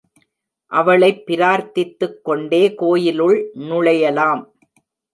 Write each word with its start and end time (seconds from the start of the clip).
அவளைப் 0.65 1.23
பிரார்த்தித்துக் 1.27 2.23
கொண்டே 2.23 2.75
கோயிலுள் 2.75 3.51
நுழையலாம். 3.55 4.43